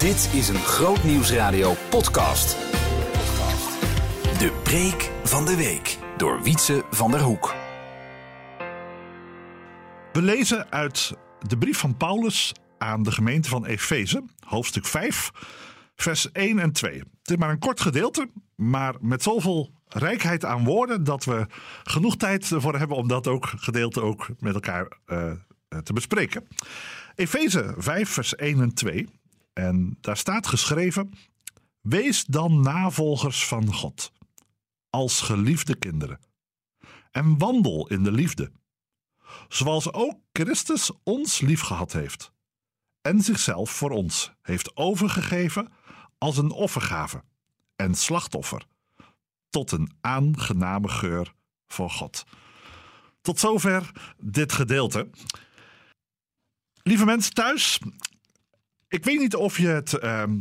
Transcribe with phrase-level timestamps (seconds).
[0.00, 2.56] Dit is een Groot Nieuwsradio podcast.
[4.38, 7.54] De preek van de week door Wietse van der Hoek.
[10.12, 11.12] We lezen uit
[11.46, 15.30] de brief van Paulus aan de gemeente van Efeze, hoofdstuk 5,
[15.96, 16.92] vers 1 en 2.
[16.98, 21.46] Het is maar een kort gedeelte, maar met zoveel rijkheid aan woorden dat we
[21.82, 25.32] genoeg tijd ervoor hebben om dat ook gedeelte ook met elkaar uh,
[25.82, 26.46] te bespreken.
[27.14, 29.08] Efeze 5, vers 1 en 2.
[29.60, 31.12] En daar staat geschreven:
[31.80, 34.12] Wees dan navolgers van God,
[34.90, 36.20] als geliefde kinderen,
[37.10, 38.52] en wandel in de liefde,
[39.48, 42.32] zoals ook Christus ons liefgehad heeft,
[43.00, 45.72] en zichzelf voor ons heeft overgegeven
[46.18, 47.24] als een offergave
[47.76, 48.66] en slachtoffer,
[49.50, 51.34] tot een aangename geur
[51.66, 52.24] voor God.
[53.20, 55.10] Tot zover dit gedeelte.
[56.82, 57.80] Lieve mensen thuis,
[58.90, 60.38] ik weet niet of je het, ehm,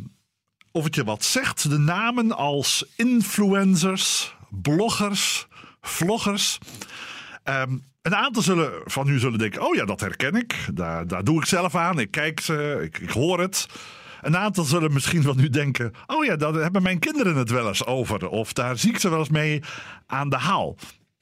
[0.71, 1.69] of het je wat zegt.
[1.69, 5.47] De namen als influencers, bloggers,
[5.81, 6.58] vloggers.
[7.44, 10.55] Ehm, een aantal zullen, van u zullen denken: oh ja, dat herken ik.
[10.73, 12.00] Daar, daar doe ik zelf aan.
[12.00, 13.67] Ik kijk ze, ik, ik hoor het.
[14.22, 17.67] Een aantal zullen misschien van u denken: oh ja, daar hebben mijn kinderen het wel
[17.67, 18.27] eens over.
[18.27, 19.61] Of daar zie ik ze wel eens mee
[20.05, 20.75] aan de haal.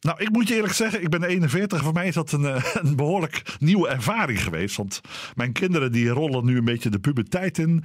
[0.08, 1.83] Nou, ik moet je eerlijk zeggen, ik ben 41.
[1.83, 4.75] Voor mij is dat een, eh, een, behoorlijk nieuwe ervaring geweest.
[4.75, 5.02] Want
[5.36, 7.83] mijn kinderen die rollen nu een beetje de puberteit in.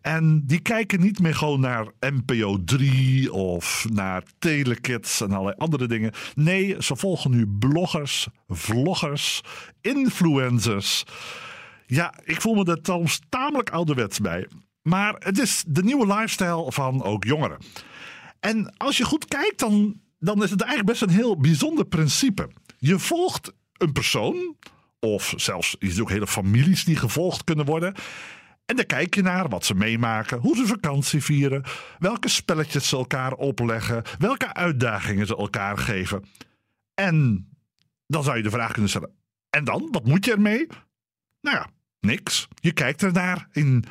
[0.00, 5.86] En die kijken niet meer gewoon naar NPO 3 of naar Telekids en allerlei andere
[5.86, 6.12] dingen.
[6.34, 9.40] Nee, ze volgen nu bloggers, vloggers,
[9.80, 11.04] influencers.
[11.86, 14.48] Ja, ik voel me er trouwens tamelijk ouderwets bij.
[14.82, 17.58] Maar het is de nieuwe lifestyle van ook jongeren.
[18.40, 22.50] En als je goed kijkt, dan dan is het eigenlijk best een heel bijzonder principe.
[22.78, 24.56] Je volgt een persoon,
[24.98, 27.94] of zelfs is ook hele families die gevolgd kunnen worden.
[28.66, 31.64] En dan kijk je naar wat ze meemaken, hoe ze vakantie vieren,
[31.98, 36.24] welke spelletjes ze elkaar opleggen, welke uitdagingen ze elkaar geven.
[36.94, 37.48] En
[38.06, 39.14] dan zou je de vraag kunnen stellen:
[39.50, 39.88] en dan?
[39.90, 40.66] Wat moet je ermee?
[41.40, 42.48] Nou ja, niks.
[42.54, 43.84] Je kijkt ernaar in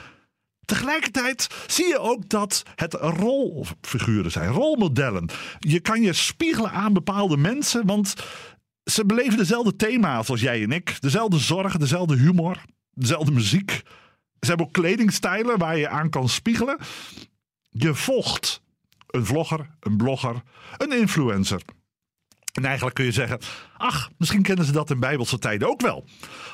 [0.69, 5.29] Tegelijkertijd zie je ook dat het rolfiguren zijn, rolmodellen.
[5.59, 8.13] Je kan je spiegelen aan bepaalde mensen, want
[8.83, 11.01] ze beleven dezelfde thema's als jij en ik.
[11.01, 12.61] Dezelfde zorgen, dezelfde humor,
[12.93, 13.71] dezelfde muziek.
[14.39, 16.77] Ze hebben ook kledingstijlen waar je aan kan spiegelen.
[17.69, 18.61] Je volgt
[19.07, 20.41] een vlogger, een blogger,
[20.77, 21.61] een influencer.
[22.53, 23.39] En eigenlijk kun je zeggen,
[23.77, 26.05] ach, misschien kennen ze dat in Bijbelse tijden ook wel.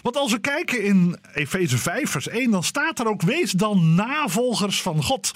[0.02, 3.96] Want als we kijken in Efeze 5, vers 1, dan staat er ook: wees dan
[3.96, 5.32] navolgers van God.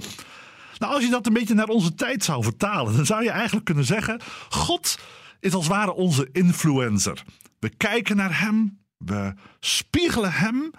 [0.78, 3.66] Nou, als je dat een beetje naar onze tijd zou vertalen, dan zou je eigenlijk
[3.66, 5.00] kunnen zeggen: God
[5.40, 7.24] is als ware onze influencer.
[7.59, 10.72] We kijken naar Hem, we spiegelen Hem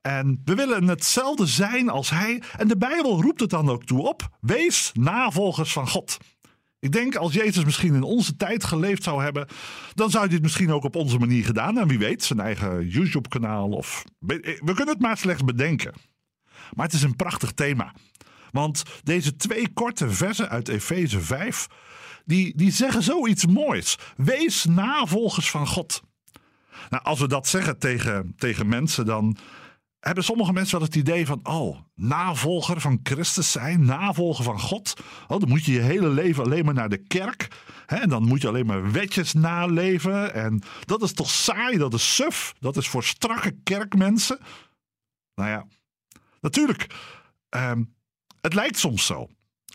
[0.00, 2.42] en we willen hetzelfde zijn als Hij.
[2.56, 6.18] En de Bijbel roept het dan ook toe op: wees navolgers van God.
[6.84, 9.46] Ik denk als Jezus misschien in onze tijd geleefd zou hebben,
[9.94, 11.78] dan zou hij dit misschien ook op onze manier gedaan.
[11.78, 14.04] En wie weet, zijn eigen YouTube-kanaal of.
[14.18, 15.94] We kunnen het maar slechts bedenken.
[16.74, 17.94] Maar het is een prachtig thema.
[18.50, 21.66] Want deze twee korte versen uit Efeze 5,
[22.24, 23.98] die, die zeggen zoiets moois.
[24.16, 26.02] Wees navolgers van God.
[26.90, 29.36] Nou, als we dat zeggen tegen, tegen mensen, dan
[30.04, 34.94] hebben sommige mensen wel het idee van, oh, navolger van Christus zijn, navolger van God.
[35.28, 37.48] Oh, dan moet je je hele leven alleen maar naar de kerk.
[37.86, 40.34] Hè, en dan moet je alleen maar wetjes naleven.
[40.34, 42.54] En dat is toch saai, dat is suf.
[42.58, 44.38] Dat is voor strakke kerkmensen.
[45.34, 45.66] Nou ja,
[46.40, 46.86] natuurlijk.
[47.48, 47.82] Ehm,
[48.40, 49.28] het lijkt soms zo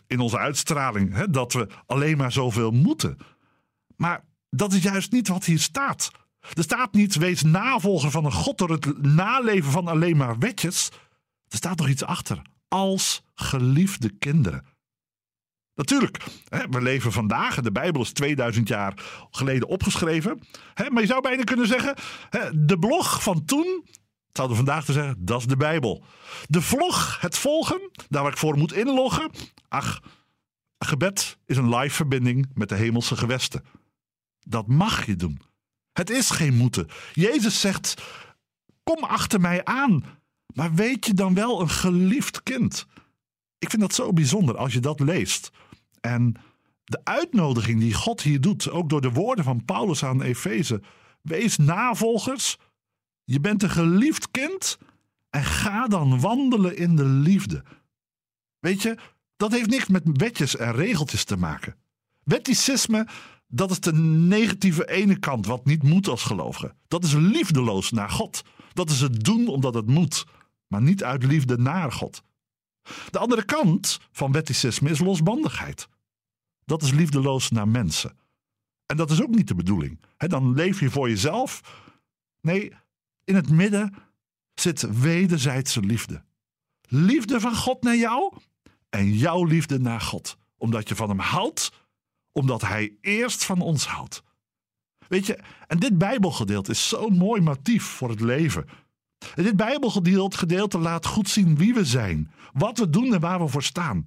[0.06, 3.18] in onze uitstraling hè, dat we alleen maar zoveel moeten.
[3.96, 6.10] Maar dat is juist niet wat hier staat.
[6.40, 10.88] Er staat niet, wees navolger van een God door het naleven van alleen maar wetjes.
[11.48, 12.42] Er staat nog iets achter.
[12.68, 14.64] Als geliefde kinderen.
[15.74, 16.24] Natuurlijk,
[16.70, 20.40] we leven vandaag, de Bijbel is 2000 jaar geleden opgeschreven.
[20.88, 21.94] Maar je zou bijna kunnen zeggen,
[22.66, 23.84] de blog van toen,
[24.32, 26.04] zouden we vandaag te zeggen, dat is de Bijbel.
[26.46, 29.30] De vlog, het volgen, daar waar ik voor moet inloggen.
[29.68, 30.00] Ach,
[30.78, 33.64] gebed is een live verbinding met de hemelse gewesten.
[34.38, 35.40] Dat mag je doen.
[35.92, 36.88] Het is geen moeten.
[37.12, 38.02] Jezus zegt:
[38.82, 40.04] Kom achter mij aan.
[40.54, 42.86] Maar weet je dan wel een geliefd kind?
[43.58, 45.50] Ik vind dat zo bijzonder als je dat leest.
[46.00, 46.34] En
[46.84, 50.82] de uitnodiging die God hier doet, ook door de woorden van Paulus aan Efeze:
[51.22, 52.56] wees navolgers.
[53.24, 54.78] Je bent een geliefd kind
[55.30, 57.62] en ga dan wandelen in de liefde.
[58.58, 58.96] Weet je,
[59.36, 61.76] dat heeft niks met wetjes en regeltjes te maken.
[62.24, 63.06] Wetticisme
[63.50, 66.74] dat is de negatieve ene kant, wat niet moet als gelovige.
[66.88, 68.42] Dat is liefdeloos naar God.
[68.72, 70.26] Dat is het doen omdat het moet,
[70.66, 72.22] maar niet uit liefde naar God.
[73.10, 75.88] De andere kant van wetticisme is losbandigheid.
[76.64, 78.18] Dat is liefdeloos naar mensen.
[78.86, 80.00] En dat is ook niet de bedoeling.
[80.16, 81.60] dan leef je voor jezelf.
[82.40, 82.72] Nee,
[83.24, 83.94] in het midden
[84.54, 86.24] zit wederzijdse liefde.
[86.82, 88.34] Liefde van God naar jou
[88.88, 90.36] en jouw liefde naar God.
[90.56, 91.72] Omdat je van hem houdt,
[92.32, 94.22] omdat hij eerst van ons houdt.
[95.08, 98.68] Weet je, en dit Bijbelgedeelte is zo'n mooi motief voor het leven.
[99.34, 103.48] En dit Bijbelgedeelte laat goed zien wie we zijn, wat we doen en waar we
[103.48, 104.04] voor staan.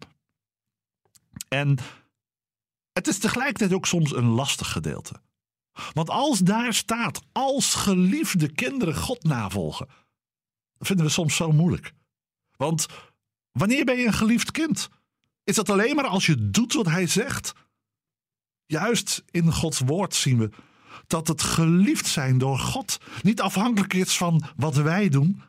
[1.48, 1.78] En
[2.94, 5.22] het is tegelijkertijd ook soms een lastig gedeelte.
[5.94, 9.88] Want als daar staat, als geliefde kinderen God navolgen,
[10.80, 11.94] vinden we soms zo moeilijk.
[12.56, 12.86] Want
[13.52, 14.90] wanneer ben je een geliefd kind?
[15.44, 17.54] Is dat alleen maar als je doet wat hij zegt?
[18.74, 20.50] Juist in Gods woord zien we
[21.08, 25.42] dat het geliefd zijn door God niet afhankelijk is van wat wij doen,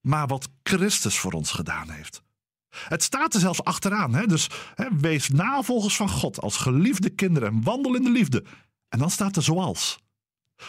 [0.00, 2.22] maar wat Christus voor ons gedaan heeft.
[2.68, 4.14] Het staat er zelfs achteraan.
[4.14, 4.26] Hè?
[4.26, 8.44] Dus hè, wees navolgers van God als geliefde kinderen en wandel in de liefde.
[8.88, 9.98] En dan staat er zoals.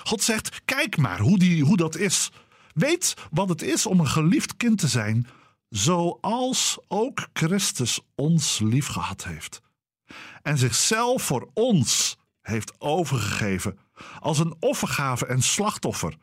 [0.03, 2.29] God zegt: Kijk maar hoe, die, hoe dat is.
[2.73, 5.27] Weet wat het is om een geliefd kind te zijn,
[5.69, 9.62] zoals ook Christus ons lief gehad heeft.
[10.43, 13.79] En zichzelf voor ons heeft overgegeven
[14.19, 16.17] als een offergave en slachtoffer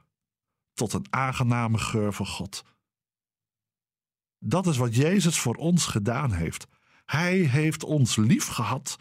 [0.75, 2.65] tot een aangename geur voor God.
[4.39, 6.67] Dat is wat Jezus voor ons gedaan heeft.
[7.07, 8.97] Hij heeft ons lief gehad.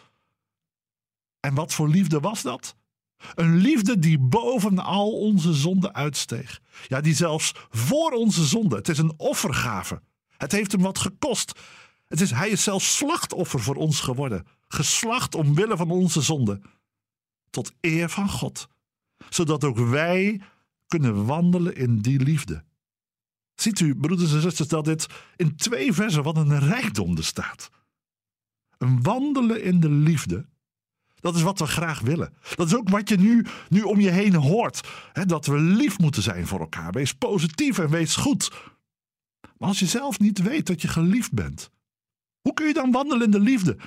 [1.40, 2.76] En wat voor liefde was dat?
[3.36, 6.62] Een liefde die boven al onze zonden uitsteeg.
[6.88, 8.76] Ja, die zelfs voor onze zonde.
[8.76, 10.02] Het is een offergave.
[10.38, 11.60] Het heeft hem wat gekost.
[12.08, 14.46] Het is, hij is zelfs slachtoffer voor ons geworden.
[14.74, 16.62] Geslacht omwille van onze zonde.
[17.50, 18.70] Tot eer van God.
[19.30, 20.42] Zodat ook wij
[20.88, 22.64] kunnen wandelen in die liefde.
[23.56, 27.70] Ziet u, broeders en zusters, dat dit in twee versen wat een rijkdom staat.
[28.78, 30.46] Een wandelen in de liefde,
[31.20, 32.34] dat is wat we graag willen.
[32.56, 34.88] Dat is ook wat je nu, nu om je heen hoort.
[35.14, 36.92] Hè, dat we lief moeten zijn voor elkaar.
[36.92, 38.52] Wees positief en wees goed.
[39.58, 41.72] Maar als je zelf niet weet dat je geliefd bent,
[42.42, 43.78] hoe kun je dan wandelen in de liefde?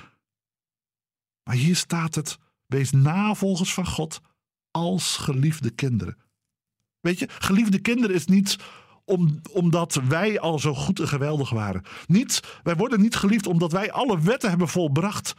[1.43, 4.21] Maar hier staat het: wees navolgers van God
[4.71, 6.17] als geliefde kinderen.
[6.99, 8.57] Weet je, geliefde kinderen is niet
[9.05, 11.83] om, omdat wij al zo goed en geweldig waren.
[12.07, 15.33] Niet, wij worden niet geliefd omdat wij alle wetten hebben volbracht.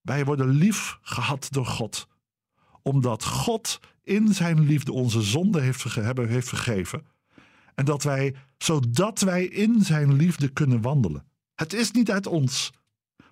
[0.00, 2.08] Wij worden lief gehad door God.
[2.82, 7.06] Omdat God in zijn liefde onze zonde heeft, heeft vergeven.
[7.74, 11.26] En dat wij, zodat wij in zijn liefde kunnen wandelen.
[11.54, 12.70] Het is niet uit ons.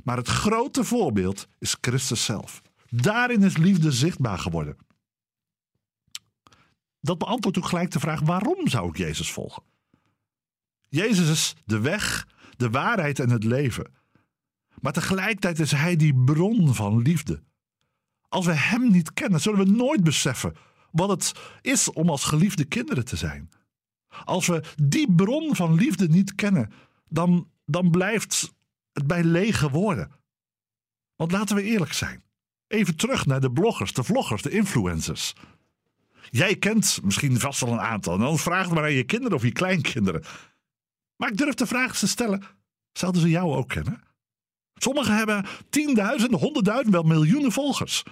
[0.05, 2.63] Maar het grote voorbeeld is Christus zelf.
[2.91, 4.77] Daarin is liefde zichtbaar geworden
[7.07, 9.63] dat beantwoordt ook gelijk de vraag: waarom zou ik Jezus volgen?
[10.89, 13.95] Jezus is de weg, de waarheid en het leven.
[14.81, 17.43] Maar tegelijkertijd is Hij die bron van liefde.
[18.29, 20.55] Als we Hem niet kennen, zullen we nooit beseffen
[20.91, 23.51] wat het is om als geliefde kinderen te zijn.
[24.25, 26.73] Als we die bron van liefde niet kennen,
[27.09, 28.55] dan, dan blijft
[28.97, 30.11] het bij lege woorden.
[31.17, 32.25] Want laten we eerlijk zijn.
[32.67, 35.35] Even terug naar de bloggers, de vloggers, de influencers.
[36.31, 38.19] Jij kent misschien vast wel een aantal.
[38.19, 40.25] Dan vraag maar aan je kinderen of je kleinkinderen.
[41.17, 42.43] Maar ik durf de vraag te stellen:
[42.93, 44.01] zouden ze jou ook kennen?
[44.75, 48.03] Sommigen hebben tienduizenden, honderdduizenden, wel miljoenen volgers.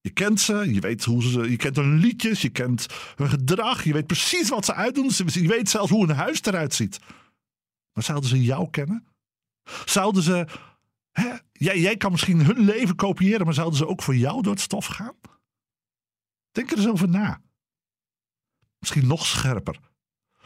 [0.00, 3.84] Je kent ze, je weet hoe ze, je kent hun liedjes, je kent hun gedrag,
[3.84, 6.98] je weet precies wat ze uitdoen, je weet zelfs hoe een huis eruit ziet.
[7.92, 9.13] Maar zouden ze jou kennen?
[9.84, 10.46] Zouden ze,
[11.10, 14.52] hè, jij, jij kan misschien hun leven kopiëren, maar zouden ze ook voor jou door
[14.52, 15.16] het stof gaan?
[16.52, 17.42] Denk er eens over na.
[18.78, 19.78] Misschien nog scherper.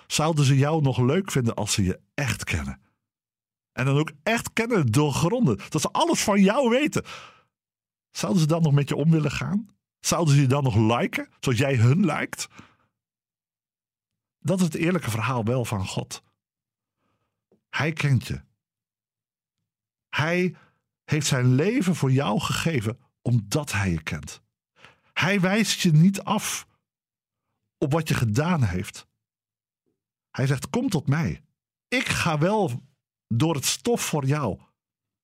[0.06, 2.80] Zouden ze jou nog leuk vinden als ze je echt kennen?
[3.72, 5.58] En dan ook echt kennen, doorgronden.
[5.68, 7.04] Dat ze alles van jou weten.
[8.10, 9.68] Zouden ze dan nog met je om willen gaan?
[10.00, 12.48] Zouden ze je dan nog liken, zoals jij hun lijkt?
[14.38, 16.22] Dat is het eerlijke verhaal wel van God.
[17.68, 18.40] Hij kent je.
[20.18, 20.56] Hij
[21.04, 24.42] heeft zijn leven voor jou gegeven omdat hij je kent.
[25.12, 26.66] Hij wijst je niet af
[27.78, 29.06] op wat je gedaan heeft.
[30.30, 31.42] Hij zegt: Kom tot mij.
[31.88, 32.82] Ik ga wel
[33.28, 34.60] door het stof voor jou.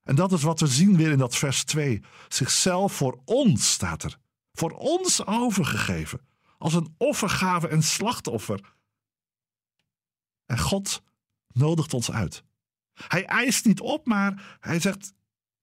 [0.03, 2.03] En dat is wat we zien weer in dat vers 2.
[2.29, 4.19] Zichzelf voor ons staat er.
[4.53, 6.21] Voor ons overgegeven.
[6.59, 8.75] Als een offergave en slachtoffer.
[10.47, 11.03] En God
[11.47, 12.45] nodigt ons uit.
[12.95, 15.15] Hij eist niet op, maar hij zegt: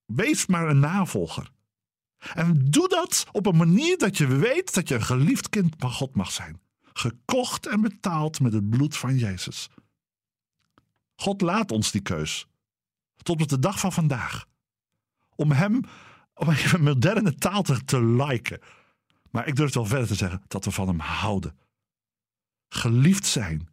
[0.06, 1.52] Wees maar een navolger.
[2.34, 5.92] En doe dat op een manier dat je weet dat je een geliefd kind van
[5.92, 6.62] God mag zijn.
[6.94, 9.70] Gekocht en betaald met het bloed van Jezus.
[11.16, 12.48] God laat ons die keus.
[13.16, 14.46] Tot op de dag van vandaag.
[15.36, 15.82] Om hem,
[16.34, 18.60] om even moderne taal te, te liken.
[19.32, 21.58] Maar ik durf wel verder te zeggen dat we van hem houden.
[22.70, 23.70] Geliefd zijn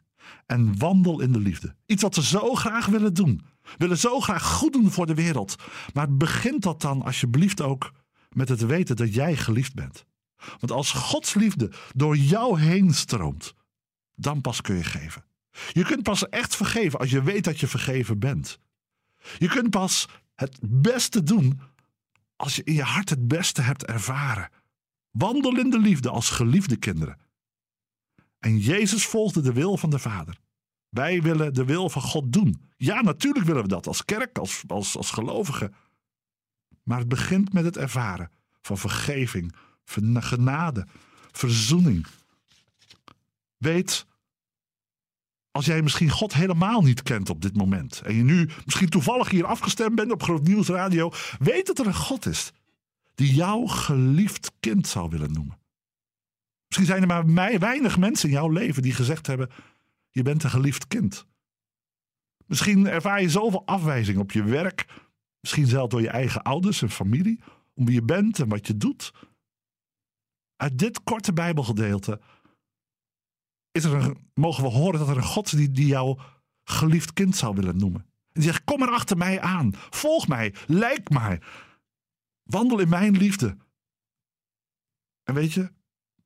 [0.47, 1.75] en wandel in de liefde.
[1.87, 3.43] Iets wat we zo graag willen doen.
[3.77, 5.57] Willen zo graag goed doen voor de wereld.
[5.95, 7.93] Maar begint dat dan alsjeblieft ook
[8.31, 10.05] met het weten dat jij geliefd bent.
[10.37, 13.55] Want als Gods liefde door jou heen stroomt,
[14.15, 15.25] dan pas kun je geven.
[15.73, 18.59] Je kunt pas echt vergeven als je weet dat je vergeven bent.
[19.39, 21.61] Je kunt pas het beste doen
[22.37, 24.49] als je in je hart het beste hebt ervaren.
[25.11, 27.19] Wandel in de liefde als geliefde kinderen.
[28.39, 30.39] En Jezus volgde de wil van de Vader.
[30.89, 32.61] Wij willen de wil van God doen.
[32.77, 35.75] Ja, natuurlijk willen we dat als kerk, als, als, als gelovigen.
[36.83, 38.31] Maar het begint met het ervaren
[38.63, 39.55] van vergeving,
[40.15, 40.87] genade,
[41.33, 42.07] verzoening.
[43.57, 44.07] Weet,
[45.51, 48.01] als jij misschien God helemaal niet kent op dit moment.
[48.01, 51.13] En je nu misschien toevallig hier afgestemd bent op Groot Nieuws Radio.
[51.39, 52.53] Weet dat er een God is
[53.15, 55.59] die jou geliefd kind zou willen noemen.
[56.79, 59.51] Misschien zijn er maar weinig mensen in jouw leven die gezegd hebben:
[60.11, 61.27] Je bent een geliefd kind.
[62.47, 64.87] Misschien ervaar je zoveel afwijzing op je werk.
[65.41, 67.41] Misschien zelfs door je eigen ouders en familie.
[67.75, 69.13] Om wie je bent en wat je doet.
[70.57, 72.21] Uit dit korte Bijbelgedeelte
[73.71, 76.21] is er een, mogen we horen dat er een God is die, die jou
[76.65, 78.01] geliefd kind zou willen noemen.
[78.01, 79.73] En die zegt: Kom er achter mij aan.
[79.75, 80.55] Volg mij.
[80.67, 81.41] Lijk mij.
[82.43, 83.57] Wandel in mijn liefde.
[85.23, 85.77] En weet je,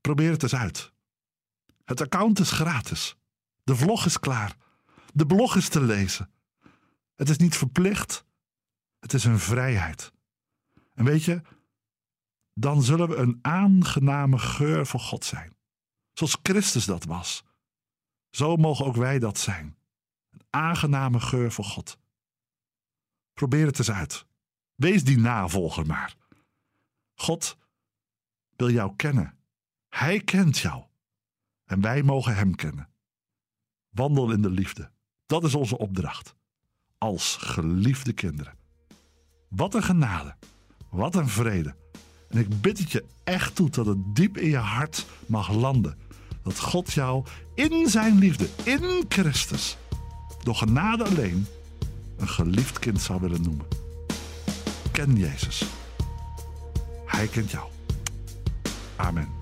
[0.03, 0.93] probeer het eens uit.
[1.85, 3.17] Het account is gratis.
[3.63, 4.57] De vlog is klaar.
[5.13, 6.31] De blog is te lezen.
[7.15, 8.25] Het is niet verplicht.
[8.99, 10.13] Het is een vrijheid.
[10.95, 11.43] En weet je,
[12.55, 15.57] dan zullen we een aangename geur voor God zijn.
[16.13, 17.45] Zoals Christus dat was.
[18.31, 19.77] Zo mogen ook wij dat zijn.
[20.31, 21.99] Een aangename geur voor God.
[23.33, 24.27] Probeer het eens uit.
[24.75, 26.17] Wees die navolger maar.
[27.15, 27.57] God
[28.57, 29.42] wil jou kennen.
[29.93, 30.83] Hij kent jou.
[31.65, 32.89] En wij mogen Hem kennen.
[33.91, 34.91] Wandel in de liefde.
[35.27, 36.35] Dat is onze opdracht.
[36.99, 38.55] Als geliefde kinderen.
[39.49, 40.35] Wat een genade.
[40.91, 41.75] Wat een vrede.
[42.29, 45.99] En ik bid het je echt toe dat het diep in je hart mag landen.
[46.43, 49.77] Dat God jou in zijn liefde, in Christus,
[50.43, 51.47] door genade alleen,
[52.17, 53.67] een geliefd kind zou willen noemen.
[54.93, 55.65] Ken Jezus.
[57.07, 57.71] Hij kent jou.
[58.97, 59.42] Amen.